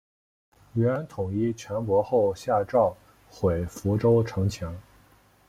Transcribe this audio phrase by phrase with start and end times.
[0.73, 2.97] 元统一全国后下诏
[3.29, 4.75] 毁福州城墙。